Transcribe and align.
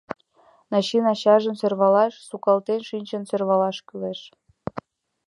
Начин 0.73 1.03
ачажым 1.13 1.55
сӧрвалаш, 1.59 2.13
сукалтен 2.27 2.81
шинчын 2.89 3.23
сӧрвалаш 3.29 3.77
кӱлеш. 3.87 4.19